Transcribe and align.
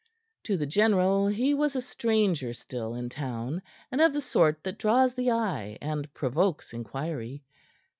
To 0.45 0.57
the 0.57 0.65
general 0.65 1.27
he 1.27 1.53
was 1.53 1.75
a 1.75 1.79
stranger 1.81 2.53
still 2.53 2.95
in 2.95 3.09
town, 3.09 3.61
and 3.91 4.01
of 4.01 4.13
the 4.13 4.19
sort 4.21 4.63
that 4.63 4.79
draws 4.79 5.13
the 5.13 5.29
eye 5.29 5.77
and 5.79 6.11
provokes 6.15 6.73
inquiry. 6.73 7.43